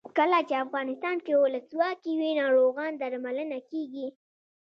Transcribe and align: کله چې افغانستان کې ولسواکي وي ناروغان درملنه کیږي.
کله 0.17 0.39
چې 0.47 0.55
افغانستان 0.65 1.15
کې 1.25 1.33
ولسواکي 1.37 2.11
وي 2.19 2.31
ناروغان 2.41 2.91
درملنه 3.01 3.59
کیږي. 3.69 4.07